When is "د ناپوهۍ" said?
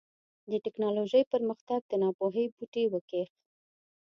1.87-2.45